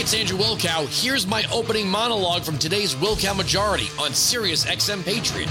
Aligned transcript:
it's 0.00 0.14
Andrew 0.14 0.38
Wilkow. 0.38 0.88
Here's 0.88 1.26
my 1.26 1.44
opening 1.52 1.86
monologue 1.86 2.42
from 2.42 2.56
today's 2.56 2.94
Wilkow 2.94 3.36
Majority 3.36 3.88
on 3.98 4.14
Sirius 4.14 4.64
XM 4.64 5.04
Patriot. 5.04 5.46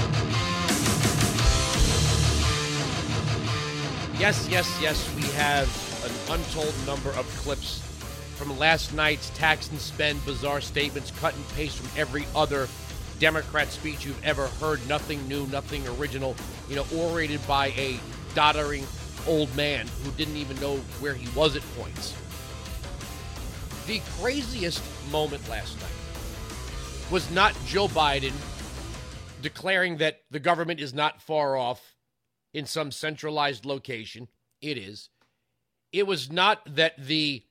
Yes, 4.20 4.48
yes, 4.50 4.76
yes, 4.82 5.16
we 5.16 5.22
have 5.34 5.68
an 6.04 6.36
untold 6.36 6.74
number 6.88 7.12
of 7.12 7.28
clips 7.44 7.78
from 8.38 8.58
last 8.58 8.92
night's 8.96 9.30
tax 9.38 9.70
and 9.70 9.80
spend 9.80 10.26
bizarre 10.26 10.62
statements, 10.62 11.12
cut 11.20 11.36
and 11.36 11.48
paste 11.50 11.78
from 11.78 12.00
every 12.00 12.26
other 12.36 12.68
Democrat 13.20 13.68
speech 13.68 14.04
you've 14.04 14.24
ever 14.26 14.48
heard. 14.48 14.80
Nothing 14.90 15.28
new, 15.28 15.46
nothing 15.48 15.88
original, 16.00 16.36
you 16.68 16.76
know, 16.76 16.88
orated 16.96 17.46
by 17.46 17.68
a 17.78 18.00
doddering 18.34 18.88
old 19.28 19.56
man 19.56 19.86
who 20.04 20.10
didn't 20.14 20.38
even 20.38 20.60
know 20.60 20.78
where 21.02 21.14
he 21.14 21.28
was 21.38 21.56
at 21.56 21.62
points. 21.78 22.16
The 23.90 24.02
craziest 24.20 24.84
moment 25.12 25.50
last 25.50 25.76
night 25.82 27.12
was 27.12 27.32
not 27.32 27.56
Joe 27.66 27.88
Biden 27.88 28.34
declaring 29.42 29.98
that 29.98 30.22
the 30.30 30.40
government 30.40 30.80
is 30.80 30.94
not 30.94 31.24
far 31.24 31.58
off 31.58 31.96
in 32.54 32.68
some 32.68 32.92
centralized 32.92 33.66
location. 33.66 34.28
It 34.62 34.78
is. 34.78 35.10
It 35.92 36.06
was 36.06 36.32
not 36.32 36.76
that 36.76 37.04
the 37.04 37.46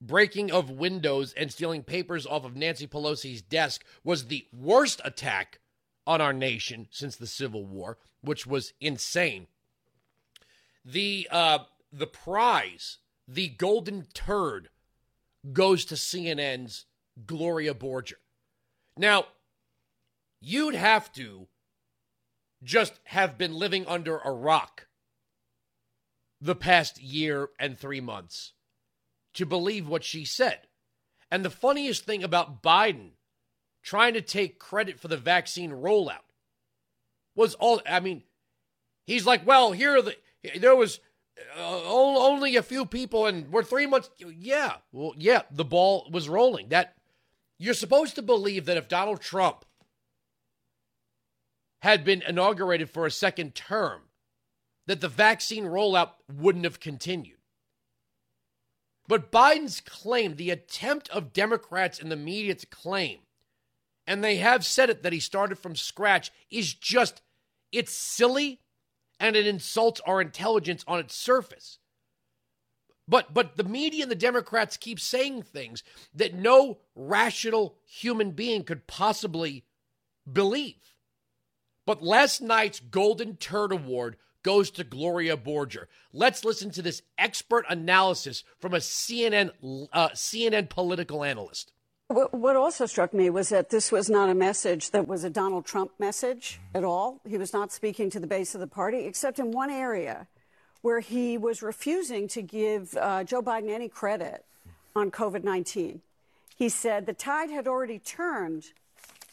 breaking 0.00 0.52
of 0.52 0.70
windows 0.70 1.32
and 1.32 1.50
stealing 1.50 1.82
papers 1.82 2.24
off 2.24 2.44
of 2.44 2.54
Nancy 2.54 2.86
Pelosi's 2.86 3.42
desk 3.42 3.84
was 4.04 4.26
the 4.26 4.46
worst 4.56 5.00
attack 5.04 5.58
on 6.06 6.20
our 6.20 6.32
nation 6.32 6.86
since 6.92 7.16
the 7.16 7.26
Civil 7.26 7.66
War, 7.66 7.98
which 8.20 8.46
was 8.46 8.74
insane. 8.80 9.48
The 10.84 11.26
uh, 11.32 11.58
the 11.92 12.06
prize, 12.06 12.98
the 13.26 13.48
golden 13.48 14.06
turd, 14.14 14.68
goes 15.52 15.84
to 15.86 15.94
CNN's 15.94 16.86
Gloria 17.26 17.74
Borger. 17.74 18.14
Now, 18.96 19.26
you'd 20.40 20.74
have 20.74 21.12
to 21.14 21.48
just 22.62 22.98
have 23.04 23.36
been 23.36 23.54
living 23.54 23.86
under 23.86 24.18
a 24.18 24.32
rock 24.32 24.86
the 26.40 26.54
past 26.54 27.00
year 27.00 27.50
and 27.58 27.78
three 27.78 28.00
months 28.00 28.52
to 29.34 29.46
believe 29.46 29.88
what 29.88 30.04
she 30.04 30.24
said. 30.24 30.60
And 31.30 31.44
the 31.44 31.50
funniest 31.50 32.04
thing 32.04 32.22
about 32.22 32.62
Biden 32.62 33.12
trying 33.82 34.14
to 34.14 34.20
take 34.20 34.58
credit 34.58 34.98
for 34.98 35.08
the 35.08 35.16
vaccine 35.16 35.70
rollout 35.70 36.24
was 37.34 37.54
all, 37.54 37.82
I 37.88 38.00
mean, 38.00 38.22
he's 39.06 39.26
like, 39.26 39.46
well, 39.46 39.72
here 39.72 40.00
the, 40.00 40.16
there 40.58 40.76
was 40.76 41.00
uh, 41.56 41.82
only 41.88 42.56
a 42.56 42.62
few 42.62 42.86
people 42.86 43.26
and 43.26 43.50
we're 43.50 43.62
three 43.62 43.86
months. 43.86 44.10
Yeah. 44.18 44.76
Well, 44.92 45.14
yeah, 45.16 45.42
the 45.50 45.64
ball 45.64 46.08
was 46.10 46.28
rolling. 46.28 46.68
That 46.68 46.94
you're 47.58 47.74
supposed 47.74 48.14
to 48.16 48.22
believe 48.22 48.66
that 48.66 48.76
if 48.76 48.88
Donald 48.88 49.20
Trump 49.20 49.64
had 51.82 52.04
been 52.04 52.22
inaugurated 52.26 52.88
for 52.88 53.06
a 53.06 53.10
second 53.10 53.54
term, 53.54 54.02
that 54.86 55.00
the 55.00 55.08
vaccine 55.08 55.64
rollout 55.64 56.10
wouldn't 56.32 56.64
have 56.64 56.80
continued. 56.80 57.38
But 59.06 59.30
Biden's 59.30 59.80
claim, 59.80 60.36
the 60.36 60.50
attempt 60.50 61.10
of 61.10 61.32
Democrats 61.32 61.98
and 61.98 62.10
the 62.10 62.16
media 62.16 62.54
to 62.54 62.66
claim, 62.66 63.18
and 64.06 64.24
they 64.24 64.36
have 64.36 64.64
said 64.64 64.88
it 64.88 65.02
that 65.02 65.12
he 65.12 65.20
started 65.20 65.58
from 65.58 65.76
scratch, 65.76 66.30
is 66.50 66.72
just, 66.72 67.20
it's 67.70 67.94
silly 67.94 68.60
and 69.20 69.36
it 69.36 69.46
insults 69.46 70.00
our 70.06 70.20
intelligence 70.20 70.84
on 70.86 71.00
its 71.00 71.14
surface. 71.14 71.78
But 73.06 73.34
but 73.34 73.56
the 73.56 73.64
media 73.64 74.02
and 74.02 74.10
the 74.10 74.16
Democrats 74.16 74.76
keep 74.76 74.98
saying 74.98 75.42
things 75.42 75.82
that 76.14 76.34
no 76.34 76.78
rational 76.94 77.76
human 77.84 78.30
being 78.30 78.64
could 78.64 78.86
possibly 78.86 79.64
believe. 80.30 80.94
But 81.86 82.02
last 82.02 82.40
night's 82.40 82.80
Golden 82.80 83.36
Turd 83.36 83.72
Award 83.72 84.16
goes 84.42 84.70
to 84.70 84.84
Gloria 84.84 85.36
Borger. 85.36 85.86
Let's 86.12 86.44
listen 86.44 86.70
to 86.70 86.82
this 86.82 87.02
expert 87.18 87.66
analysis 87.68 88.42
from 88.58 88.72
a 88.72 88.78
CNN 88.78 89.50
uh, 89.92 90.10
CNN 90.10 90.70
political 90.70 91.22
analyst. 91.22 91.72
What 92.08 92.54
also 92.54 92.84
struck 92.84 93.14
me 93.14 93.30
was 93.30 93.48
that 93.48 93.70
this 93.70 93.90
was 93.90 94.10
not 94.10 94.28
a 94.28 94.34
message 94.34 94.90
that 94.90 95.08
was 95.08 95.24
a 95.24 95.30
Donald 95.30 95.64
Trump 95.64 95.92
message 95.98 96.60
at 96.74 96.84
all. 96.84 97.20
He 97.26 97.38
was 97.38 97.54
not 97.54 97.72
speaking 97.72 98.10
to 98.10 98.20
the 98.20 98.26
base 98.26 98.54
of 98.54 98.60
the 98.60 98.66
party, 98.66 99.06
except 99.06 99.38
in 99.38 99.52
one 99.52 99.70
area 99.70 100.26
where 100.82 101.00
he 101.00 101.38
was 101.38 101.62
refusing 101.62 102.28
to 102.28 102.42
give 102.42 102.94
uh, 102.98 103.24
Joe 103.24 103.40
Biden 103.40 103.70
any 103.70 103.88
credit 103.88 104.44
on 104.94 105.10
COVID 105.10 105.44
19. 105.44 106.02
He 106.54 106.68
said 106.68 107.06
the 107.06 107.14
tide 107.14 107.48
had 107.48 107.66
already 107.66 107.98
turned 107.98 108.64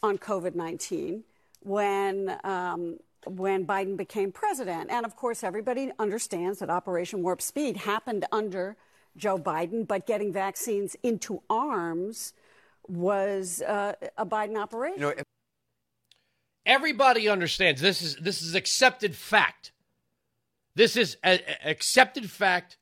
on 0.02 0.16
COVID 0.16 0.54
19 0.54 1.24
when 1.60 2.38
um, 2.42 2.98
when 3.26 3.66
Biden 3.66 3.98
became 3.98 4.32
president. 4.32 4.90
And 4.90 5.04
of 5.04 5.14
course, 5.14 5.44
everybody 5.44 5.92
understands 5.98 6.60
that 6.60 6.70
Operation 6.70 7.22
Warp 7.22 7.42
Speed 7.42 7.76
happened 7.76 8.24
under 8.32 8.76
Joe 9.14 9.36
Biden, 9.36 9.86
but 9.86 10.06
getting 10.06 10.32
vaccines 10.32 10.96
into 11.02 11.42
arms 11.50 12.32
was 12.88 13.62
uh, 13.62 13.94
a 14.16 14.26
Biden 14.26 14.56
operation. 14.56 15.00
You 15.00 15.06
know, 15.06 15.22
everybody 16.66 17.28
understands 17.28 17.80
this 17.80 18.02
is 18.02 18.16
this 18.16 18.42
is 18.42 18.54
accepted 18.54 19.14
fact. 19.14 19.72
This 20.74 20.96
is 20.96 21.16
a, 21.24 21.40
a 21.66 21.70
accepted 21.70 22.30
fact. 22.30 22.78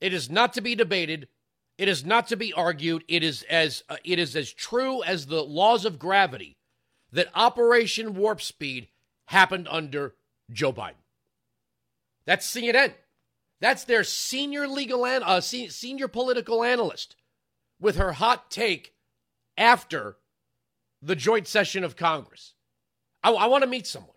It 0.00 0.12
is 0.12 0.30
not 0.30 0.52
to 0.54 0.60
be 0.60 0.74
debated. 0.74 1.28
It 1.76 1.88
is 1.88 2.04
not 2.04 2.26
to 2.28 2.36
be 2.36 2.52
argued. 2.52 3.04
It 3.08 3.22
is 3.22 3.44
as 3.44 3.84
uh, 3.88 3.96
it 4.04 4.18
is 4.18 4.34
as 4.34 4.52
true 4.52 5.02
as 5.02 5.26
the 5.26 5.42
laws 5.42 5.84
of 5.84 5.98
gravity 5.98 6.56
that 7.12 7.28
Operation 7.34 8.14
Warp 8.14 8.42
Speed 8.42 8.88
happened 9.26 9.68
under 9.70 10.14
Joe 10.50 10.72
Biden. 10.72 10.94
That's 12.26 12.50
CNN. 12.50 12.94
That's 13.60 13.84
their 13.84 14.04
senior 14.04 14.68
legal 14.68 15.06
an- 15.06 15.22
uh, 15.22 15.40
senior 15.40 16.08
political 16.08 16.62
analyst 16.62 17.16
with 17.80 17.96
her 17.96 18.12
hot 18.12 18.50
take 18.50 18.94
after 19.58 20.16
the 21.02 21.16
joint 21.16 21.46
session 21.46 21.84
of 21.84 21.96
Congress. 21.96 22.54
I, 23.22 23.32
I 23.32 23.46
want 23.46 23.62
to 23.62 23.68
meet 23.68 23.86
someone. 23.86 24.12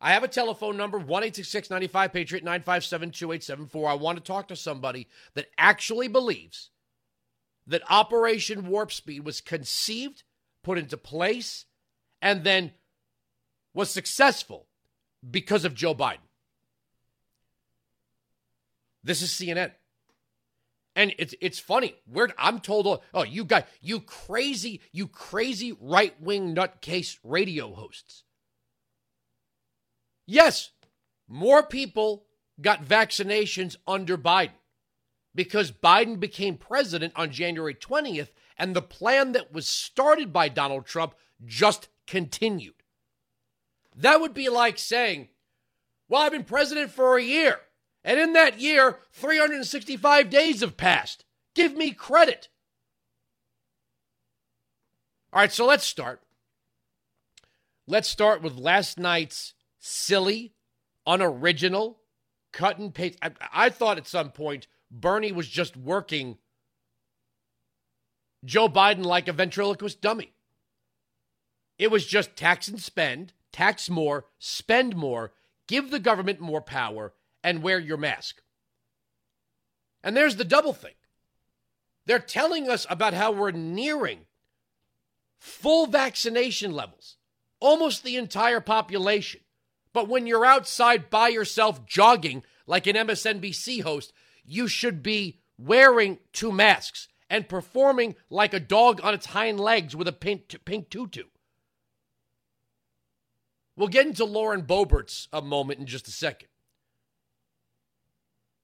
I 0.00 0.12
have 0.12 0.24
a 0.24 0.28
telephone 0.28 0.76
number, 0.76 0.98
1 0.98 1.30
95 1.70 2.12
Patriot 2.12 2.44
957 2.44 3.10
2874. 3.10 3.88
I 3.88 3.94
want 3.94 4.18
to 4.18 4.24
talk 4.24 4.48
to 4.48 4.56
somebody 4.56 5.06
that 5.34 5.46
actually 5.56 6.08
believes 6.08 6.70
that 7.68 7.82
Operation 7.88 8.66
Warp 8.66 8.90
Speed 8.90 9.24
was 9.24 9.40
conceived, 9.40 10.24
put 10.64 10.76
into 10.76 10.96
place, 10.96 11.66
and 12.20 12.42
then 12.42 12.72
was 13.72 13.90
successful 13.90 14.66
because 15.28 15.64
of 15.64 15.74
Joe 15.74 15.94
Biden. 15.94 16.18
This 19.04 19.22
is 19.22 19.30
CNN. 19.30 19.70
And 20.94 21.14
it's 21.18 21.34
it's 21.40 21.58
funny. 21.58 21.94
We're, 22.06 22.28
I'm 22.36 22.60
told, 22.60 22.86
oh, 22.86 23.00
oh 23.14 23.24
you 23.24 23.44
guys, 23.44 23.64
you 23.80 24.00
crazy, 24.00 24.80
you 24.92 25.08
crazy 25.08 25.76
right 25.80 26.20
wing 26.20 26.54
nutcase 26.54 27.18
radio 27.24 27.72
hosts. 27.72 28.24
Yes, 30.26 30.70
more 31.28 31.62
people 31.62 32.26
got 32.60 32.84
vaccinations 32.84 33.76
under 33.86 34.18
Biden 34.18 34.50
because 35.34 35.72
Biden 35.72 36.20
became 36.20 36.56
president 36.56 37.12
on 37.16 37.30
January 37.30 37.74
20th, 37.74 38.28
and 38.58 38.76
the 38.76 38.82
plan 38.82 39.32
that 39.32 39.52
was 39.52 39.66
started 39.66 40.32
by 40.32 40.48
Donald 40.48 40.86
Trump 40.86 41.14
just 41.44 41.88
continued. 42.06 42.74
That 43.96 44.20
would 44.20 44.34
be 44.34 44.48
like 44.48 44.78
saying, 44.78 45.28
Well, 46.08 46.22
I've 46.22 46.32
been 46.32 46.44
president 46.44 46.90
for 46.90 47.16
a 47.16 47.22
year, 47.22 47.60
and 48.04 48.18
in 48.18 48.32
that 48.32 48.60
year, 48.60 48.98
365 49.12 50.30
days 50.30 50.60
have 50.60 50.76
passed. 50.76 51.24
Give 51.54 51.74
me 51.74 51.92
credit. 51.92 52.48
All 55.32 55.40
right, 55.40 55.52
so 55.52 55.66
let's 55.66 55.84
start. 55.84 56.20
Let's 57.86 58.08
start 58.08 58.42
with 58.42 58.56
last 58.56 58.98
night's 58.98 59.54
silly, 59.78 60.54
unoriginal, 61.06 62.00
cut 62.52 62.78
and 62.78 62.94
paste. 62.94 63.18
I, 63.22 63.30
I 63.52 63.70
thought 63.70 63.98
at 63.98 64.06
some 64.06 64.30
point 64.30 64.66
Bernie 64.90 65.32
was 65.32 65.48
just 65.48 65.76
working 65.76 66.38
Joe 68.44 68.68
Biden 68.68 69.04
like 69.04 69.28
a 69.28 69.32
ventriloquist 69.32 70.00
dummy. 70.00 70.32
It 71.78 71.90
was 71.90 72.06
just 72.06 72.36
tax 72.36 72.68
and 72.68 72.80
spend, 72.80 73.32
tax 73.52 73.88
more, 73.88 74.26
spend 74.38 74.96
more, 74.96 75.32
give 75.66 75.90
the 75.90 75.98
government 75.98 76.40
more 76.40 76.60
power, 76.60 77.14
and 77.42 77.62
wear 77.62 77.78
your 77.78 77.96
mask. 77.96 78.42
And 80.02 80.16
there's 80.16 80.36
the 80.36 80.44
double 80.44 80.72
thing. 80.72 80.94
They're 82.06 82.18
telling 82.18 82.68
us 82.68 82.86
about 82.90 83.14
how 83.14 83.30
we're 83.30 83.52
nearing 83.52 84.26
full 85.38 85.86
vaccination 85.86 86.72
levels, 86.72 87.16
almost 87.60 88.02
the 88.02 88.16
entire 88.16 88.60
population. 88.60 89.40
But 89.92 90.08
when 90.08 90.26
you're 90.26 90.46
outside 90.46 91.10
by 91.10 91.28
yourself 91.28 91.86
jogging 91.86 92.42
like 92.66 92.86
an 92.86 92.96
MSNBC 92.96 93.82
host, 93.82 94.12
you 94.44 94.66
should 94.68 95.02
be 95.02 95.38
wearing 95.58 96.18
two 96.32 96.52
masks. 96.52 97.08
and 97.30 97.48
performing 97.48 98.14
like 98.28 98.52
a 98.52 98.60
dog 98.60 99.00
on 99.02 99.14
its 99.14 99.24
hind 99.24 99.58
legs 99.58 99.96
with 99.96 100.06
a 100.06 100.12
pink, 100.12 100.54
pink 100.66 100.90
tutu. 100.90 101.22
We'll 103.74 103.88
get 103.88 104.06
into 104.06 104.26
Lauren 104.26 104.64
Boebert's 104.64 105.28
a 105.32 105.38
uh, 105.38 105.40
moment 105.40 105.80
in 105.80 105.86
just 105.86 106.06
a 106.08 106.10
second. 106.10 106.48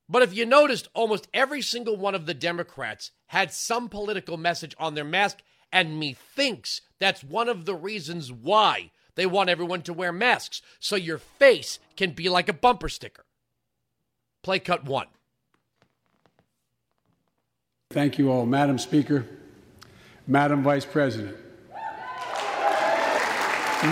But 0.08 0.22
if 0.22 0.34
you 0.34 0.46
noticed, 0.46 0.88
almost 0.94 1.28
every 1.34 1.60
single 1.60 1.96
one 1.96 2.14
of 2.14 2.26
the 2.26 2.34
Democrats 2.34 3.10
had 3.26 3.52
some 3.52 3.88
political 3.88 4.36
message 4.36 4.74
on 4.78 4.94
their 4.94 5.04
mask, 5.04 5.38
and 5.70 6.00
methinks 6.00 6.80
that's 6.98 7.22
one 7.22 7.48
of 7.48 7.66
the 7.66 7.74
reasons 7.74 8.32
why 8.32 8.90
they 9.16 9.26
want 9.26 9.50
everyone 9.50 9.82
to 9.82 9.92
wear 9.92 10.12
masks, 10.12 10.62
so 10.78 10.96
your 10.96 11.18
face 11.18 11.78
can 11.96 12.12
be 12.12 12.28
like 12.28 12.48
a 12.48 12.54
bumper 12.54 12.88
sticker. 12.88 13.26
Play 14.42 14.60
cut 14.60 14.84
one. 14.84 15.08
Thank 17.90 18.18
you 18.18 18.30
all, 18.30 18.46
Madam 18.46 18.78
Speaker, 18.78 19.26
Madam 20.26 20.62
Vice 20.62 20.86
President. 20.86 21.36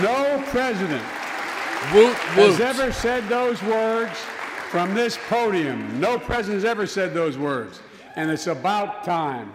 No 0.01 0.43
president 0.47 1.03
woot, 1.93 2.07
woot. 2.35 2.51
has 2.51 2.59
ever 2.59 2.91
said 2.91 3.27
those 3.29 3.61
words 3.63 4.17
from 4.69 4.93
this 4.93 5.17
podium. 5.29 5.99
No 5.99 6.19
president 6.19 6.63
has 6.63 6.65
ever 6.65 6.85
said 6.85 7.13
those 7.13 7.37
words, 7.37 7.79
and 8.15 8.29
it's 8.29 8.47
about 8.47 9.03
time. 9.03 9.53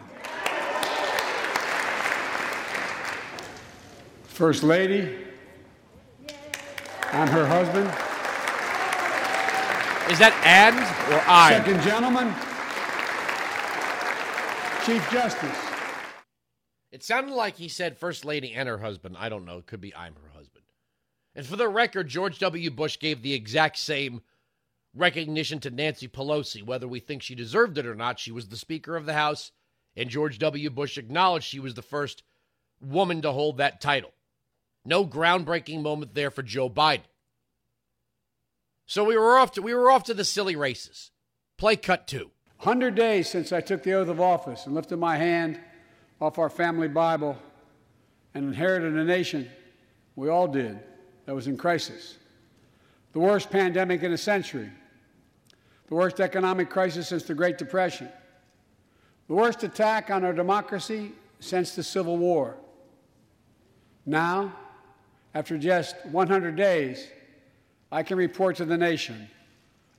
First 4.25 4.63
Lady, 4.63 5.15
I'm 7.13 7.29
her 7.29 7.47
husband. 7.47 7.87
Is 10.11 10.19
that 10.19 10.35
and 10.45 10.77
or 11.13 11.23
I? 11.27 11.53
Second 11.59 11.83
gentleman, 11.83 12.35
Chief 14.87 15.11
Justice. 15.11 15.59
It 16.91 17.03
sounded 17.03 17.35
like 17.35 17.57
he 17.57 17.69
said 17.69 17.97
First 17.97 18.25
Lady 18.25 18.53
and 18.53 18.69
her 18.69 18.79
husband. 18.79 19.17
I 19.19 19.29
don't 19.29 19.45
know. 19.45 19.59
It 19.59 19.67
could 19.67 19.81
be 19.81 19.95
I'm 19.95 20.15
her 20.15 20.31
husband. 20.35 20.65
And 21.35 21.47
for 21.47 21.57
the 21.57 21.69
record, 21.69 22.09
George 22.09 22.39
W. 22.39 22.71
Bush 22.71 22.99
gave 22.99 23.23
the 23.23 23.33
exact 23.33 23.79
same 23.79 24.23
recognition 24.95 25.59
to 25.61 25.71
Nancy 25.71 26.09
Pelosi. 26.09 26.63
Whether 26.63 26.89
we 26.89 27.01
think 27.01 27.23
she 27.23 27.35
deserved 27.35 27.79
it 27.79 27.87
or 27.87 27.95
not, 27.95 28.19
she 28.19 28.33
was 28.33 28.49
the 28.49 28.57
Speaker 28.57 28.97
of 28.97 29.07
the 29.07 29.15
House, 29.15 29.53
and 29.97 30.09
George 30.09 30.39
W. 30.39 30.71
Bush 30.71 30.99
acknowledged 30.99 31.47
she 31.47 31.61
was 31.61 31.75
the 31.75 31.83
first 31.83 32.23
woman 32.81 33.23
to 33.23 33.33
hold 33.33 33.59
that 33.59 33.81
title. 33.81 34.13
No 34.85 35.07
groundbreaking 35.07 35.83
moment 35.83 36.15
there 36.15 36.31
for 36.31 36.43
Joe 36.43 36.69
Biden. 36.69 37.03
So 38.87 39.05
we 39.05 39.17
were 39.17 39.39
off 39.39 39.53
to 39.53 39.63
we 39.63 39.75
were 39.75 39.91
off 39.91 40.05
to 40.05 40.15
the 40.15 40.25
silly 40.25 40.57
races. 40.57 41.13
Play 41.57 41.77
cut 41.77 42.07
two. 42.07 42.31
100 42.59 42.95
days 42.95 43.29
since 43.29 43.53
I 43.53 43.61
took 43.61 43.83
the 43.83 43.95
oath 43.95 44.09
of 44.09 44.21
office 44.21 44.67
and 44.67 44.75
lifted 44.75 44.97
my 44.97 45.17
hand 45.17 45.59
off 46.21 46.39
our 46.39 46.51
family 46.51 46.89
Bible 46.89 47.37
and 48.35 48.45
inherited 48.45 48.95
a 48.95 49.05
nation 49.05 49.49
we 50.15 50.29
all 50.29 50.47
did 50.47 50.79
that 51.27 51.35
was 51.35 51.47
in 51.47 51.57
crisis. 51.57 52.19
The 53.13 53.19
worst 53.19 53.51
pandemic 53.51 54.03
in 54.03 54.13
a 54.13 54.19
century. 54.19 54.71
The 55.93 55.97
worst 55.97 56.21
economic 56.21 56.71
crisis 56.71 57.09
since 57.09 57.25
the 57.25 57.35
Great 57.35 57.59
Depression. 57.59 58.09
The 59.29 59.35
worst 59.35 59.63
attack 59.63 60.11
on 60.11 60.25
our 60.25 60.33
democracy 60.33 61.13
since 61.39 61.75
the 61.75 61.83
Civil 61.83 62.17
War. 62.17 62.57
Now, 64.07 64.55
after 65.35 65.59
just 65.59 65.95
100 66.07 66.57
days, 66.57 67.09
I 67.91 68.03
can 68.05 68.17
report 68.17 68.57
to 68.57 68.65
the 68.65 68.79
nation 68.79 69.29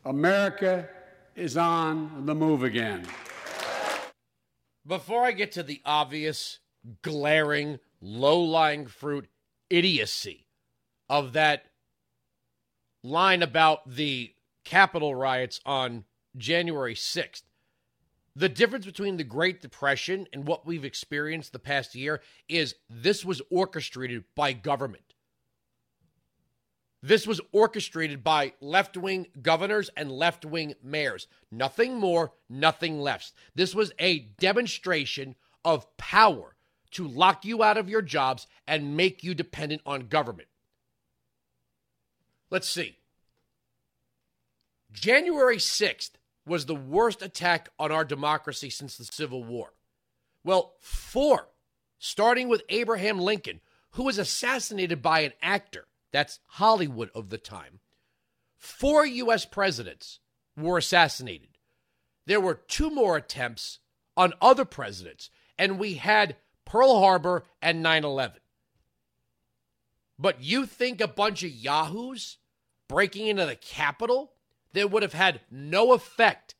America 0.03 0.89
is 1.35 1.57
on 1.57 2.25
the 2.25 2.33
move 2.33 2.63
again. 2.63 3.05
Before 4.87 5.23
I 5.23 5.31
get 5.31 5.51
to 5.51 5.61
the 5.61 5.79
obvious, 5.85 6.57
glaring, 7.03 7.77
low 8.01 8.41
lying 8.41 8.87
fruit 8.87 9.27
idiocy 9.69 10.47
of 11.07 11.33
that 11.33 11.65
line 13.03 13.43
about 13.43 13.87
the 13.87 14.32
Capitol 14.63 15.15
riots 15.15 15.59
on 15.65 16.05
January 16.37 16.95
6th, 16.95 17.43
the 18.35 18.49
difference 18.49 18.85
between 18.85 19.17
the 19.17 19.23
Great 19.23 19.61
Depression 19.61 20.27
and 20.33 20.47
what 20.47 20.65
we've 20.65 20.85
experienced 20.85 21.53
the 21.53 21.59
past 21.59 21.93
year 21.93 22.21
is 22.49 22.75
this 22.89 23.23
was 23.23 23.41
orchestrated 23.51 24.23
by 24.35 24.53
government. 24.53 25.13
This 27.03 27.27
was 27.27 27.41
orchestrated 27.51 28.23
by 28.23 28.53
left 28.61 28.95
wing 28.95 29.27
governors 29.41 29.89
and 29.95 30.09
left 30.09 30.45
wing 30.45 30.73
mayors. 30.81 31.27
Nothing 31.51 31.97
more, 31.97 32.31
nothing 32.49 33.01
less. 33.01 33.33
This 33.53 33.75
was 33.75 33.91
a 33.99 34.19
demonstration 34.39 35.35
of 35.65 35.85
power 35.97 36.55
to 36.91 37.07
lock 37.07 37.43
you 37.43 37.61
out 37.61 37.77
of 37.77 37.89
your 37.89 38.01
jobs 38.01 38.47
and 38.65 38.95
make 38.95 39.23
you 39.23 39.33
dependent 39.33 39.81
on 39.85 40.07
government. 40.07 40.47
Let's 42.49 42.69
see. 42.69 42.97
January 44.93 45.57
6th 45.57 46.11
was 46.45 46.65
the 46.65 46.75
worst 46.75 47.21
attack 47.21 47.69
on 47.79 47.91
our 47.91 48.05
democracy 48.05 48.69
since 48.69 48.97
the 48.97 49.05
Civil 49.05 49.43
War. 49.43 49.73
Well, 50.43 50.75
four, 50.81 51.49
starting 51.97 52.47
with 52.47 52.63
Abraham 52.69 53.19
Lincoln, 53.19 53.61
who 53.91 54.03
was 54.03 54.17
assassinated 54.17 55.01
by 55.01 55.21
an 55.21 55.33
actor 55.41 55.87
that's 56.11 56.39
Hollywood 56.45 57.09
of 57.15 57.29
the 57.29 57.37
time. 57.37 57.79
Four 58.57 59.05
U.S. 59.05 59.45
presidents 59.45 60.19
were 60.55 60.77
assassinated. 60.77 61.57
There 62.25 62.41
were 62.41 62.53
two 62.53 62.89
more 62.89 63.17
attempts 63.17 63.79
on 64.15 64.33
other 64.41 64.65
presidents, 64.65 65.29
and 65.57 65.79
we 65.79 65.95
had 65.95 66.37
Pearl 66.65 66.99
Harbor 66.99 67.43
and 67.61 67.81
9 67.81 68.03
11. 68.03 68.37
But 70.19 70.41
you 70.43 70.65
think 70.65 71.01
a 71.01 71.07
bunch 71.07 71.43
of 71.43 71.51
yahoos 71.51 72.37
breaking 72.87 73.27
into 73.27 73.45
the 73.45 73.55
Capitol 73.55 74.32
that 74.73 74.91
would 74.91 75.03
have 75.03 75.13
had 75.13 75.41
no 75.49 75.93
effect 75.93 76.55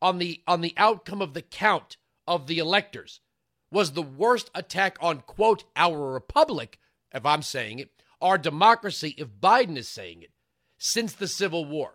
on 0.00 0.18
the 0.18 0.42
on 0.46 0.60
the 0.60 0.74
outcome 0.76 1.22
of 1.22 1.34
the 1.34 1.42
count 1.42 1.96
of 2.26 2.46
the 2.46 2.58
electors 2.58 3.20
was 3.70 3.92
the 3.92 4.02
worst 4.02 4.50
attack 4.54 4.96
on 5.00 5.20
quote 5.20 5.64
our 5.74 6.12
republic, 6.12 6.78
if 7.12 7.26
I'm 7.26 7.42
saying 7.42 7.78
it, 7.78 7.90
our 8.20 8.38
democracy 8.38 9.14
if 9.18 9.28
Biden 9.28 9.76
is 9.76 9.88
saying 9.88 10.22
it 10.22 10.30
since 10.78 11.12
the 11.12 11.28
Civil 11.28 11.64
War. 11.64 11.94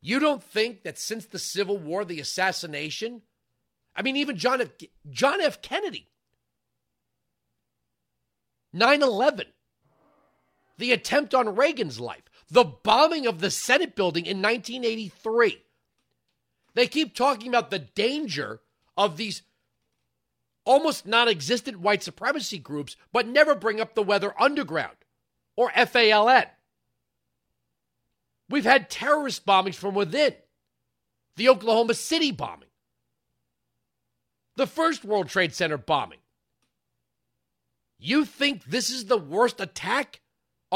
You 0.00 0.18
don't 0.18 0.42
think 0.42 0.82
that 0.82 0.98
since 0.98 1.26
the 1.26 1.38
Civil 1.38 1.78
War, 1.78 2.04
the 2.04 2.20
assassination, 2.20 3.22
I 3.94 4.02
mean, 4.02 4.16
even 4.16 4.36
John 4.36 4.60
F. 4.60 4.68
John 5.10 5.40
F. 5.40 5.62
Kennedy, 5.62 6.08
9 8.72 9.02
11, 9.02 9.46
the 10.78 10.92
attempt 10.92 11.34
on 11.34 11.56
Reagan's 11.56 11.98
life, 11.98 12.25
the 12.48 12.64
bombing 12.64 13.26
of 13.26 13.40
the 13.40 13.50
Senate 13.50 13.96
building 13.96 14.26
in 14.26 14.42
1983. 14.42 15.62
They 16.74 16.86
keep 16.86 17.14
talking 17.14 17.48
about 17.48 17.70
the 17.70 17.78
danger 17.78 18.60
of 18.96 19.16
these 19.16 19.42
almost 20.64 21.06
non 21.06 21.28
existent 21.28 21.80
white 21.80 22.02
supremacy 22.02 22.58
groups, 22.58 22.96
but 23.12 23.26
never 23.26 23.54
bring 23.54 23.80
up 23.80 23.94
the 23.94 24.02
Weather 24.02 24.34
Underground 24.40 24.96
or 25.56 25.70
FALN. 25.70 26.46
We've 28.48 28.64
had 28.64 28.90
terrorist 28.90 29.44
bombings 29.44 29.74
from 29.74 29.94
within 29.94 30.34
the 31.36 31.48
Oklahoma 31.48 31.94
City 31.94 32.30
bombing, 32.30 32.68
the 34.56 34.66
first 34.66 35.04
World 35.04 35.28
Trade 35.28 35.54
Center 35.54 35.78
bombing. 35.78 36.18
You 37.98 38.24
think 38.24 38.64
this 38.64 38.90
is 38.90 39.06
the 39.06 39.16
worst 39.16 39.60
attack 39.60 40.20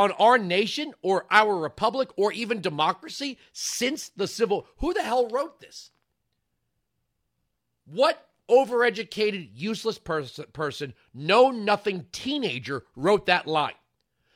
on 0.00 0.12
our 0.12 0.38
nation 0.38 0.94
or 1.02 1.26
our 1.30 1.54
republic 1.54 2.08
or 2.16 2.32
even 2.32 2.62
democracy 2.62 3.36
since 3.52 4.08
the 4.16 4.26
civil 4.26 4.66
who 4.78 4.94
the 4.94 5.02
hell 5.02 5.28
wrote 5.28 5.60
this 5.60 5.90
what 7.84 8.26
overeducated, 8.48 9.50
useless 9.54 9.98
pers- 9.98 10.40
person, 10.54 10.94
know 11.12 11.50
nothing 11.50 12.06
teenager 12.12 12.84
wrote 12.96 13.26
that 13.26 13.46
line. 13.46 13.74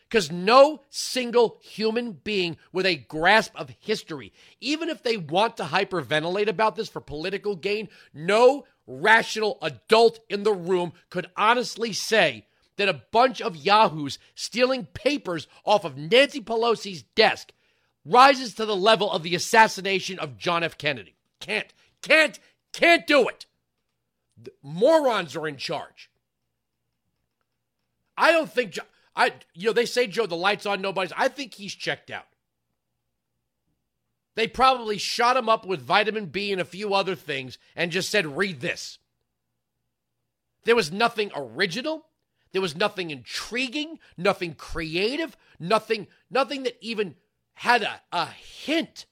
Because 0.09 0.31
no 0.31 0.83
single 0.91 1.59
human 1.63 2.13
being 2.13 2.57
with 2.73 2.85
a 2.85 2.97
grasp 2.97 3.53
of 3.57 3.75
history, 3.81 4.33
even 4.61 4.89
if 4.89 5.03
they 5.03 5.17
want 5.17 5.57
to 5.57 5.65
hyperventilate 5.65 6.47
about 6.47 6.77
this 6.77 6.89
for 6.89 7.01
political 7.01 7.57
gain, 7.57 7.89
no 8.13 8.65
rational 8.87 9.59
adult 9.63 10.21
in 10.29 10.43
the 10.43 10.53
room 10.53 10.93
could 11.11 11.31
honestly 11.37 11.93
say 11.93 12.47
that 12.77 12.89
a 12.89 13.03
bunch 13.13 13.41
of 13.41 13.57
yahoos 13.57 14.19
stealing 14.35 14.87
papers 14.87 15.47
off 15.65 15.85
of 15.85 15.97
Nancy 15.97 16.41
Pelosi's 16.41 17.03
desk 17.15 17.53
rises 18.05 18.55
to 18.55 18.67
the 18.67 18.77
level 18.77 19.11
of 19.11 19.23
the 19.23 19.35
assassination 19.35 20.19
of 20.19 20.37
John 20.37 20.63
F. 20.63 20.77
Kennedy. 20.77 21.15
Can't, 21.41 21.73
can't, 22.03 22.39
can't 22.73 23.07
do 23.07 23.29
it 23.29 23.47
morons 24.63 25.37
are 25.37 25.47
in 25.47 25.57
charge. 25.57 26.11
I 28.17 28.33
don't 28.33 28.51
think 28.51 28.79
I 29.17 29.33
you 29.55 29.67
know 29.67 29.73
they 29.73 29.87
say 29.87 30.07
Joe 30.07 30.27
the 30.27 30.37
lights 30.37 30.67
on 30.67 30.81
nobody's. 30.81 31.13
I 31.17 31.29
think 31.29 31.55
he's 31.55 31.75
checked 31.75 32.11
out. 32.11 32.27
They 34.37 34.49
probably 34.49 34.99
shot 34.99 35.37
him 35.37 35.49
up 35.49 35.65
with 35.65 35.81
vitamin 35.81 36.27
B 36.27 36.51
and 36.51 36.61
a 36.61 36.65
few 36.65 36.93
other 36.95 37.15
things 37.15 37.59
and 37.77 37.93
just 37.93 38.11
said 38.11 38.37
read 38.37 38.61
this. 38.61 38.99
There 40.65 40.77
was 40.77 40.91
nothing 40.91 41.31
original. 41.37 42.07
There 42.55 42.63
was 42.63 42.77
nothing 42.77 43.11
intriguing, 43.11 43.99
nothing 44.17 44.55
creative, 44.55 45.37
nothing, 45.59 46.07
nothing 46.31 46.63
that 46.63 46.79
even 46.81 47.17
had 47.55 47.83
a, 47.83 48.01
a 48.13 48.27
hint 48.27 49.07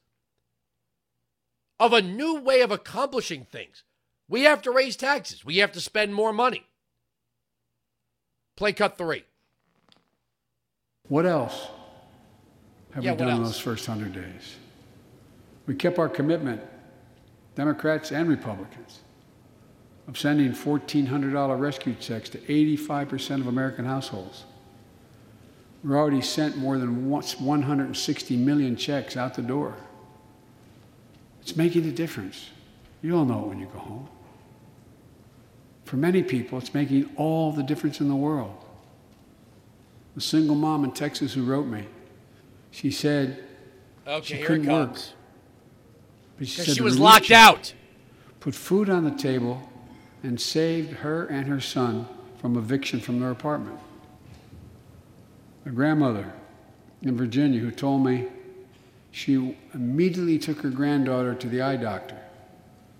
of 1.80 1.92
a 1.92 2.00
new 2.00 2.40
way 2.40 2.61
of 2.61 2.70
accomplishing 2.70 3.44
things. 3.44 3.82
We 4.28 4.42
have 4.42 4.62
to 4.62 4.70
raise 4.70 4.94
taxes. 4.94 5.44
We 5.44 5.56
have 5.56 5.72
to 5.72 5.80
spend 5.80 6.14
more 6.14 6.32
money. 6.32 6.68
Play 8.54 8.75
cut 8.75 8.96
three. 8.96 9.25
What 11.08 11.26
else 11.26 11.66
have 12.94 13.02
Yeah, 13.02 13.11
we 13.11 13.18
done 13.18 13.38
in 13.38 13.42
those 13.42 13.58
first 13.58 13.88
100 13.88 14.12
days? 14.14 14.54
We 15.66 15.75
kept 15.75 15.99
our 15.99 16.08
commitment, 16.08 16.62
Democrats 17.56 18.12
and 18.12 18.28
Republicans, 18.28 19.00
of 20.09 20.18
sending 20.18 20.52
$1,400 20.52 21.59
rescue 21.59 21.94
checks 21.94 22.28
to 22.30 22.38
85% 22.38 23.40
of 23.40 23.47
American 23.47 23.85
households. 23.85 24.44
We've 25.82 25.92
already 25.94 26.21
sent 26.21 26.56
more 26.56 26.78
than 26.78 27.11
160 27.11 28.37
million 28.37 28.76
checks 28.76 29.16
out 29.16 29.35
the 29.35 29.42
door. 29.42 29.75
It's 31.40 31.56
making 31.56 31.87
a 31.87 31.92
difference. 31.92 32.50
You 33.02 33.16
all 33.16 33.25
know 33.25 33.40
it 33.40 33.49
when 33.49 33.59
you 33.59 33.66
go 33.66 33.78
home. 33.80 34.09
For 35.85 35.97
many 35.97 36.23
people, 36.23 36.59
it's 36.59 36.73
making 36.73 37.11
all 37.16 37.52
the 37.52 37.62
difference 37.64 38.00
in 38.00 38.09
the 38.09 38.14
world. 38.14 38.56
A 40.16 40.21
single 40.21 40.54
mom 40.54 40.85
in 40.85 40.92
Texas 40.92 41.32
who 41.35 41.42
wrote 41.42 41.66
me, 41.66 41.87
she 42.71 42.90
said 42.90 43.44
Okay, 44.06 44.25
she 44.25 44.35
here 44.35 44.44
it 44.44 44.47
couldn't 44.47 44.66
work. 44.66 44.88
comes. 44.88 45.14
But 46.38 46.49
she, 46.49 46.62
she 46.62 46.82
was 46.82 46.99
locked 46.99 47.30
out. 47.30 47.73
Put 48.40 48.54
food 48.54 48.88
on 48.88 49.04
the 49.04 49.11
table 49.11 49.68
and 50.23 50.41
saved 50.41 50.93
her 50.99 51.26
and 51.26 51.47
her 51.47 51.61
son 51.61 52.07
from 52.38 52.57
eviction 52.57 53.00
from 53.00 53.21
their 53.21 53.31
apartment. 53.31 53.79
A 55.67 55.71
grandmother 55.71 56.33
in 57.02 57.17
Virginia 57.17 57.61
who 57.61 57.71
told 57.71 58.05
me 58.05 58.29
she 59.11 59.57
immediately 59.75 60.38
took 60.38 60.61
her 60.62 60.71
granddaughter 60.71 61.35
to 61.35 61.49
the 61.49 61.61
eye 61.61 61.76
doctor. 61.76 62.19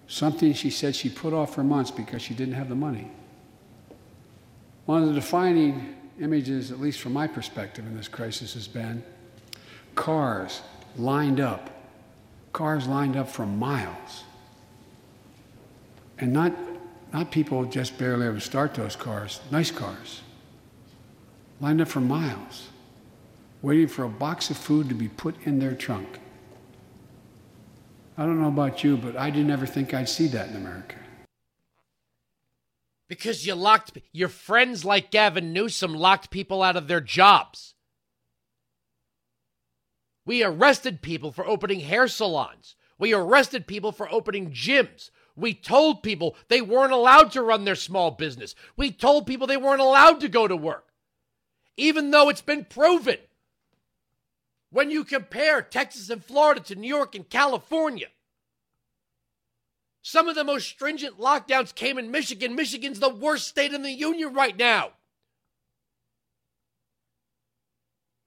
Something 0.07 0.53
she 0.53 0.71
said 0.71 0.95
she 0.95 1.09
put 1.09 1.33
off 1.33 1.55
for 1.55 1.65
months 1.65 1.91
because 1.91 2.21
she 2.23 2.35
didn't 2.35 2.55
have 2.55 2.69
the 2.69 2.75
money. 2.75 3.11
One 4.85 5.03
of 5.03 5.09
the 5.09 5.15
defining 5.15 5.97
images, 6.21 6.71
at 6.71 6.81
least 6.81 7.01
from 7.01 7.13
my 7.13 7.27
perspective 7.27 7.87
in 7.87 7.97
this 7.97 8.09
crisis, 8.09 8.55
has 8.55 8.69
been 8.69 9.03
cars 9.95 10.61
lined 10.97 11.41
up, 11.41 11.71
cars 12.53 12.87
lined 12.87 13.17
up 13.17 13.29
for 13.29 13.47
miles. 13.47 14.25
And 16.19 16.33
not, 16.33 16.53
not 17.13 17.31
people 17.31 17.65
just 17.65 17.99
barely 17.99 18.27
ever 18.27 18.41
start 18.41 18.75
those 18.75 18.97
cars, 18.97 19.41
nice 19.51 19.71
cars, 19.71 20.23
lined 21.61 21.81
up 21.81 21.89
for 21.89 22.01
miles, 22.01 22.69
waiting 23.61 23.89
for 23.89 24.05
a 24.05 24.09
box 24.09 24.51
of 24.51 24.57
food 24.57 24.89
to 24.89 24.95
be 24.95 25.09
put 25.09 25.35
in 25.45 25.59
their 25.59 25.75
trunk. 25.75 26.19
I 28.17 28.25
don't 28.25 28.41
know 28.41 28.49
about 28.49 28.83
you, 28.83 28.97
but 28.97 29.17
I 29.17 29.31
didn't 29.31 29.51
ever 29.51 29.67
think 29.67 29.93
I'd 29.93 30.09
see 30.09 30.27
that 30.29 30.49
in 30.49 30.57
America. 30.57 30.97
Because 33.09 33.47
you 33.47 33.55
locked 33.55 33.99
your 34.13 34.29
friends 34.29 34.85
like 34.85 35.11
Gavin 35.11 35.53
Newsom 35.53 35.95
locked 35.95 36.31
people 36.31 36.63
out 36.63 36.77
of 36.77 36.89
their 36.89 37.01
jobs. 37.01 37.75
We 40.25 40.43
arrested 40.43 41.03
people 41.03 41.31
for 41.31 41.47
opening 41.47 41.81
hair 41.81 42.09
salons. 42.09 42.75
We 42.99 43.13
arrested 43.13 43.67
people 43.67 43.93
for 43.93 44.11
opening 44.11 44.51
gyms. 44.51 45.11
We 45.35 45.55
told 45.55 46.03
people 46.03 46.37
they 46.49 46.61
weren't 46.61 46.93
allowed 46.93 47.33
to 47.33 47.43
run 47.43 47.65
their 47.65 47.75
small 47.75 48.11
business. 48.11 48.55
We 48.77 48.91
told 48.91 49.27
people 49.27 49.47
they 49.47 49.57
weren't 49.57 49.81
allowed 49.81 50.21
to 50.21 50.29
go 50.29 50.47
to 50.47 50.57
work. 50.57 50.89
Even 51.77 52.11
though 52.11 52.29
it's 52.29 52.43
been 52.43 52.65
proven. 52.65 53.17
When 54.71 54.91
you 54.91 55.05
compare 55.05 55.63
Texas 55.63 56.11
and 56.11 56.25
Florida 56.25 56.61
to 56.61 56.75
New 56.75 56.89
York 56.89 57.15
and 57.15 57.29
California, 57.29 58.09
some 60.03 60.29
of 60.29 60.35
the 60.35 60.45
most 60.45 60.69
stringent 60.69 61.19
lockdowns 61.19 61.75
came 61.75 61.99
in 61.99 62.11
Michigan. 62.11 62.55
Michigan's 62.55 62.99
the 62.99 63.09
worst 63.09 63.47
state 63.47 63.73
in 63.73 63.83
the 63.83 63.93
union 63.93 64.35
right 64.35 64.57
now. 64.57 64.93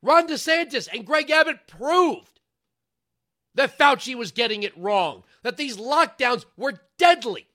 Ron 0.01 0.27
DeSantis 0.27 0.87
and 0.91 1.05
Greg 1.05 1.31
Abbott 1.31 1.67
proved 1.67 2.34
that 3.55 3.77
Fauci 3.77 4.15
was 4.15 4.31
getting 4.31 4.63
it 4.63 4.77
wrong, 4.77 5.23
that 5.43 5.57
these 5.57 5.77
lockdowns 5.77 6.45
were 6.55 6.79
deadly. 6.97 7.47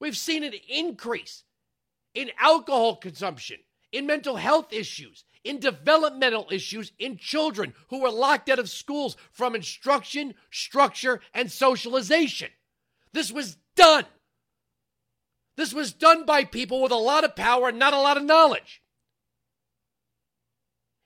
We've 0.00 0.16
seen 0.16 0.42
an 0.42 0.54
increase 0.68 1.44
in 2.14 2.30
alcohol 2.40 2.96
consumption, 2.96 3.58
in 3.92 4.06
mental 4.06 4.36
health 4.36 4.72
issues, 4.72 5.24
in 5.44 5.58
developmental 5.58 6.48
issues 6.50 6.92
in 6.98 7.16
children 7.16 7.74
who 7.88 8.00
were 8.00 8.10
locked 8.10 8.48
out 8.48 8.58
of 8.58 8.70
schools 8.70 9.16
from 9.30 9.54
instruction, 9.54 10.34
structure, 10.50 11.20
and 11.34 11.50
socialization. 11.50 12.48
This 13.12 13.32
was 13.32 13.56
done. 13.76 14.04
This 15.56 15.74
was 15.74 15.92
done 15.92 16.24
by 16.24 16.44
people 16.44 16.82
with 16.82 16.92
a 16.92 16.96
lot 16.96 17.24
of 17.24 17.36
power 17.36 17.68
and 17.68 17.78
not 17.78 17.92
a 17.92 18.00
lot 18.00 18.16
of 18.16 18.24
knowledge. 18.24 18.81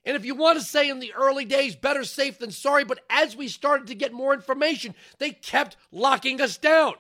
And 0.06 0.14
if 0.14 0.24
you 0.24 0.36
want 0.36 0.56
to 0.56 0.64
say 0.64 0.88
in 0.88 1.00
the 1.00 1.12
early 1.14 1.44
days, 1.44 1.74
better 1.74 2.04
safe 2.04 2.38
than 2.38 2.52
sorry, 2.52 2.84
but 2.84 3.00
as 3.10 3.36
we 3.36 3.48
started 3.48 3.88
to 3.88 3.94
get 3.96 4.12
more 4.12 4.32
information, 4.32 4.94
they 5.18 5.32
kept 5.32 5.76
locking 5.90 6.40
us 6.40 6.56
down. 6.56 6.94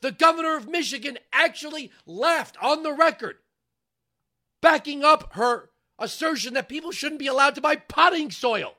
The 0.00 0.12
governor 0.12 0.56
of 0.56 0.66
Michigan 0.66 1.18
actually 1.34 1.92
laughed 2.06 2.56
on 2.62 2.82
the 2.82 2.94
record, 2.94 3.36
backing 4.62 5.04
up 5.04 5.34
her 5.34 5.68
assertion 5.98 6.54
that 6.54 6.68
people 6.68 6.92
shouldn't 6.92 7.18
be 7.18 7.26
allowed 7.26 7.54
to 7.56 7.60
buy 7.60 7.76
potting 7.76 8.30
soil 8.30 8.74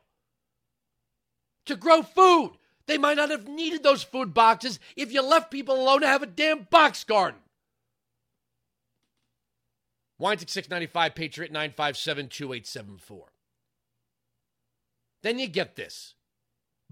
to 1.66 1.76
grow 1.76 2.02
food. 2.02 2.54
They 2.88 2.98
might 2.98 3.18
not 3.18 3.30
have 3.30 3.48
needed 3.48 3.84
those 3.84 4.02
food 4.02 4.34
boxes 4.34 4.80
if 4.96 5.14
you 5.14 5.22
left 5.22 5.52
people 5.52 5.80
alone 5.80 6.02
to 6.02 6.08
have 6.08 6.24
a 6.24 6.28
damn 6.28 6.64
box 6.72 7.04
garden. 7.04 7.40
Weintick 10.20 10.50
695, 10.50 11.16
Patriot 11.16 11.52
957 11.52 12.28
2874. 12.28 13.32
Then 15.22 15.40
you 15.40 15.48
get 15.48 15.76
this 15.76 16.16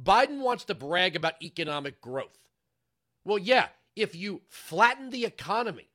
Biden 0.01 0.39
wants 0.39 0.63
to 0.65 0.75
brag 0.75 1.15
about 1.15 1.41
economic 1.41 2.01
growth. 2.01 2.38
Well, 3.25 3.38
yeah, 3.38 3.67
if 3.96 4.15
you 4.15 4.41
flatten 4.48 5.10
the 5.10 5.25
economy 5.25 5.89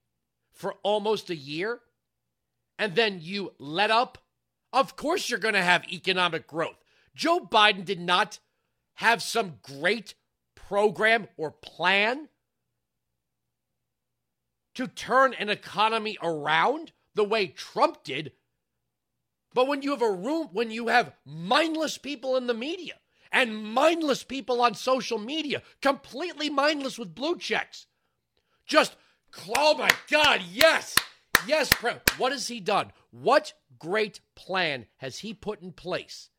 for 0.52 0.74
almost 0.82 1.30
a 1.30 1.36
year 1.36 1.80
and 2.78 2.94
then 2.94 3.20
you 3.22 3.52
let 3.58 3.90
up, 3.90 4.18
of 4.72 4.96
course 4.96 5.30
you're 5.30 5.38
going 5.38 5.54
to 5.54 5.62
have 5.62 5.90
economic 5.90 6.46
growth. 6.46 6.82
Joe 7.14 7.40
Biden 7.40 7.84
did 7.84 8.00
not 8.00 8.38
have 8.94 9.22
some 9.22 9.58
great 9.62 10.14
program 10.54 11.28
or 11.36 11.50
plan 11.50 12.28
to 14.74 14.86
turn 14.86 15.34
an 15.34 15.48
economy 15.48 16.16
around 16.22 16.92
the 17.14 17.24
way 17.24 17.46
Trump 17.46 18.04
did. 18.04 18.32
But 19.54 19.68
when 19.68 19.82
you 19.82 19.90
have 19.90 20.02
a 20.02 20.10
room, 20.10 20.48
when 20.52 20.70
you 20.70 20.88
have 20.88 21.12
mindless 21.24 21.98
people 21.98 22.36
in 22.36 22.46
the 22.46 22.54
media 22.54 22.94
and 23.30 23.64
mindless 23.64 24.24
people 24.24 24.60
on 24.62 24.74
social 24.74 25.18
media, 25.18 25.62
completely 25.80 26.48
mindless 26.48 26.98
with 26.98 27.14
blue 27.14 27.36
checks, 27.36 27.86
just, 28.66 28.96
oh 29.56 29.76
my 29.76 29.90
God, 30.10 30.40
yes, 30.50 30.96
yes, 31.46 31.70
what 32.16 32.32
has 32.32 32.48
he 32.48 32.60
done? 32.60 32.92
What 33.10 33.52
great 33.78 34.20
plan 34.34 34.86
has 34.98 35.18
he 35.18 35.34
put 35.34 35.60
in 35.60 35.72
place 35.72 36.30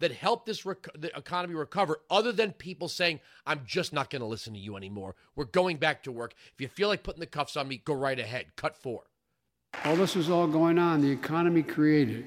that 0.00 0.12
helped 0.12 0.46
this 0.46 0.64
rec- 0.64 0.86
the 0.96 1.16
economy 1.16 1.54
recover 1.54 2.00
other 2.10 2.32
than 2.32 2.52
people 2.52 2.88
saying, 2.88 3.20
I'm 3.46 3.62
just 3.64 3.92
not 3.92 4.10
going 4.10 4.20
to 4.20 4.26
listen 4.26 4.52
to 4.54 4.60
you 4.60 4.76
anymore. 4.76 5.16
We're 5.34 5.44
going 5.44 5.78
back 5.78 6.02
to 6.04 6.12
work. 6.12 6.34
If 6.54 6.60
you 6.60 6.68
feel 6.68 6.88
like 6.88 7.02
putting 7.02 7.20
the 7.20 7.26
cuffs 7.26 7.56
on 7.56 7.66
me, 7.66 7.78
go 7.78 7.94
right 7.94 8.18
ahead. 8.18 8.56
Cut 8.56 8.76
four. 8.76 9.04
While 9.88 9.96
this 9.96 10.14
was 10.14 10.28
all 10.28 10.46
going 10.46 10.78
on, 10.78 11.00
the 11.00 11.10
economy 11.10 11.62
created 11.62 12.26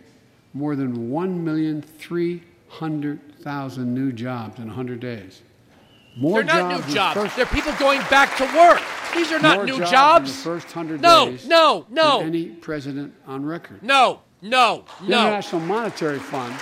more 0.53 0.75
than 0.75 1.11
1,300,000 1.11 3.85
new 3.85 4.11
jobs 4.11 4.57
in 4.59 4.65
100 4.67 4.99
days. 4.99 5.41
More 6.17 6.41
They're 6.43 6.55
not 6.61 6.71
jobs 6.71 6.87
new 6.87 6.93
jobs. 6.93 7.19
first- 7.19 7.35
They're 7.35 7.45
people 7.45 7.73
going 7.73 8.01
back 8.09 8.35
to 8.37 8.43
work. 8.57 8.81
These 9.13 9.31
are 9.31 9.39
not 9.39 9.57
more 9.57 9.65
new 9.65 9.77
jobs. 9.77 9.91
jobs. 9.91 10.35
The 10.37 10.43
first 10.43 10.75
100 10.75 11.01
no, 11.01 11.29
days 11.29 11.47
no, 11.47 11.85
no, 11.89 12.17
than 12.19 12.27
any 12.29 12.45
president 12.47 13.13
on 13.27 13.45
record. 13.45 13.83
no, 13.83 14.21
no, 14.41 14.85
The 15.01 15.07
no. 15.09 15.19
International 15.21 15.61
Monetary 15.61 16.17
Fund, 16.19 16.55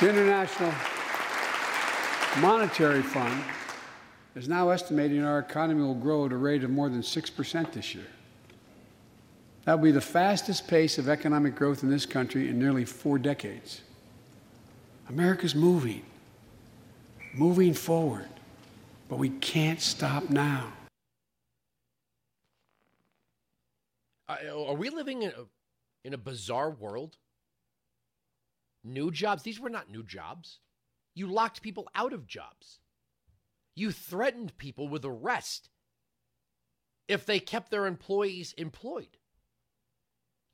the 0.00 0.08
International 0.08 0.72
Monetary 2.40 3.02
Fund 3.02 3.42
is 4.36 4.48
now 4.48 4.70
estimating 4.70 5.22
our 5.24 5.38
economy 5.40 5.82
will 5.82 5.94
grow 5.94 6.24
at 6.26 6.32
a 6.32 6.36
rate 6.36 6.62
of 6.64 6.70
more 6.70 6.88
than 6.88 7.02
6% 7.02 7.72
this 7.72 7.94
year. 7.94 8.06
That 9.68 9.74
will 9.74 9.84
be 9.84 9.90
the 9.90 10.00
fastest 10.00 10.66
pace 10.66 10.96
of 10.96 11.10
economic 11.10 11.54
growth 11.54 11.82
in 11.82 11.90
this 11.90 12.06
country 12.06 12.48
in 12.48 12.58
nearly 12.58 12.86
four 12.86 13.18
decades. 13.18 13.82
America's 15.10 15.54
moving, 15.54 16.06
moving 17.34 17.74
forward, 17.74 18.30
but 19.10 19.18
we 19.18 19.28
can't 19.28 19.78
stop 19.78 20.30
now. 20.30 20.72
are 24.26 24.74
we 24.74 24.88
living 24.88 25.24
in 25.24 25.32
a, 25.32 25.44
in 26.02 26.14
a 26.14 26.18
bizarre 26.18 26.70
world? 26.70 27.18
New 28.82 29.10
jobs? 29.10 29.42
These 29.42 29.60
were 29.60 29.68
not 29.68 29.90
new 29.90 30.02
jobs. 30.02 30.60
You 31.14 31.26
locked 31.26 31.60
people 31.60 31.90
out 31.94 32.14
of 32.14 32.26
jobs. 32.26 32.78
You 33.76 33.92
threatened 33.92 34.56
people 34.56 34.88
with 34.88 35.04
arrest 35.04 35.68
if 37.06 37.26
they 37.26 37.38
kept 37.38 37.70
their 37.70 37.84
employees 37.84 38.54
employed. 38.56 39.17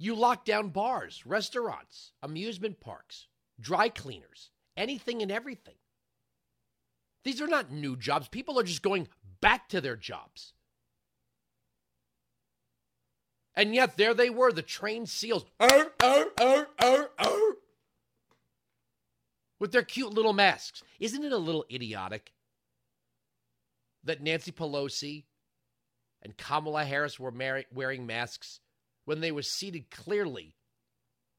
You 0.05 0.15
lock 0.15 0.45
down 0.45 0.69
bars, 0.69 1.25
restaurants, 1.25 2.13
amusement 2.23 2.79
parks, 2.79 3.27
dry 3.59 3.89
cleaners, 3.89 4.51
anything 4.77 5.23
and 5.23 5.33
everything. 5.33 5.77
These 7.25 7.41
are 7.41 7.47
not 7.47 7.73
new 7.73 7.97
jobs. 7.97 8.29
People 8.29 8.61
are 8.61 8.65
just 8.65 8.83
going 8.83 9.09
back 9.41 9.67
to 9.71 9.81
their 9.81 9.97
jobs. 9.97 10.53
And 13.55 13.75
yet 13.75 13.97
there 13.97 14.13
they 14.13 14.29
were, 14.29 14.53
the 14.53 14.61
trained 14.61 15.09
seals, 15.09 15.47
arr, 15.59 15.93
arr, 16.03 16.27
arr, 16.39 17.09
with 19.59 19.73
their 19.73 19.83
cute 19.83 20.13
little 20.13 20.35
masks. 20.35 20.83
Isn't 21.01 21.25
it 21.25 21.33
a 21.33 21.39
little 21.39 21.65
idiotic 21.73 22.35
that 24.03 24.21
Nancy 24.21 24.53
Pelosi 24.53 25.25
and 26.21 26.37
Kamala 26.37 26.85
Harris 26.85 27.19
were 27.19 27.31
mar- 27.31 27.65
wearing 27.73 28.05
masks 28.05 28.61
when 29.05 29.21
they 29.21 29.33
were 29.33 29.43
seated 29.43 29.91
clearly? 29.91 30.55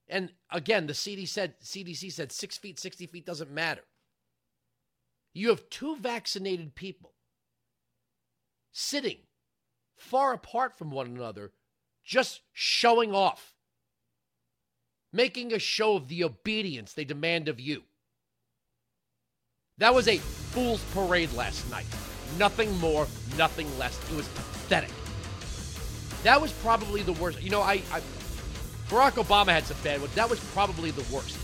And 0.07 0.31
again, 0.51 0.88
the 0.88 0.93
CDC 0.93 1.27
said, 1.27 1.60
CDC 1.63 2.12
said 2.12 2.31
six 2.31 2.57
feet, 2.57 2.79
60 2.79 3.07
feet 3.07 3.25
doesn't 3.25 3.51
matter. 3.51 3.81
You 5.34 5.50
have 5.50 5.69
two 5.69 5.98
vaccinated 5.98 6.75
people 6.75 7.13
sitting 8.72 9.17
far 9.98 10.34
apart 10.34 10.77
from 10.77 10.91
one 10.91 11.07
another, 11.07 11.51
just 12.03 12.41
showing 12.53 13.13
off, 13.13 13.53
making 15.12 15.53
a 15.53 15.60
show 15.60 15.95
of 15.95 16.07
the 16.07 16.24
obedience 16.24 16.93
they 16.93 17.05
demand 17.05 17.48
of 17.48 17.60
you. 17.60 17.84
That 19.77 19.93
was 19.93 20.07
a 20.07 20.17
fool's 20.17 20.84
parade 20.93 21.34
last 21.34 21.69
night. 21.69 21.86
Nothing 22.38 22.74
more, 22.77 23.07
nothing 23.38 23.67
less. 23.77 23.98
It 24.10 24.15
was 24.15 24.27
pathetic. 24.29 24.91
That 26.25 26.41
was 26.41 26.51
probably 26.53 27.03
the 27.03 27.13
worst. 27.13 27.39
You 27.44 27.51
know, 27.51 27.62
I, 27.62 27.84
I 27.94 28.01
Barack 28.89 29.24
Obama 29.24 29.50
had 29.50 29.63
some 29.63 29.77
bad 29.84 30.01
ones. 30.01 30.15
That 30.15 30.27
was 30.27 30.39
probably 30.55 30.89
the 30.89 31.03
worst. 31.13 31.38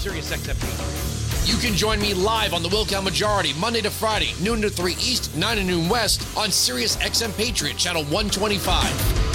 Sirius 0.00 0.32
XM. 0.32 1.48
You 1.48 1.56
can 1.58 1.76
join 1.76 2.00
me 2.00 2.12
live 2.12 2.54
on 2.54 2.64
the 2.64 2.68
Wilkow 2.68 3.04
Majority 3.04 3.52
Monday 3.60 3.80
to 3.82 3.90
Friday, 3.90 4.34
noon 4.42 4.60
to 4.62 4.68
3 4.68 4.94
East, 4.94 5.36
9 5.36 5.56
to 5.58 5.62
noon 5.62 5.88
West 5.88 6.26
on 6.36 6.50
Sirius 6.50 6.96
XM 6.96 7.36
Patriot 7.36 7.76
Channel 7.76 8.02
125. 8.06 9.27